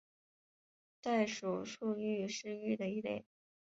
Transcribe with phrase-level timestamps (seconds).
[1.03, 3.23] 代数数域是域的一类。